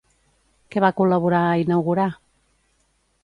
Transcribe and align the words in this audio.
Què 0.75 0.81
va 0.83 0.89
col·laborar 1.01 1.41
a 1.49 1.59
inaugurar? 1.65 2.09